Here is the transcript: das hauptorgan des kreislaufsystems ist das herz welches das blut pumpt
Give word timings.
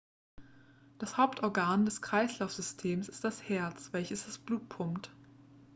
das 0.97 1.17
hauptorgan 1.17 1.85
des 1.85 2.01
kreislaufsystems 2.01 3.07
ist 3.07 3.23
das 3.23 3.47
herz 3.47 3.93
welches 3.93 4.25
das 4.25 4.39
blut 4.39 4.67
pumpt 4.67 5.11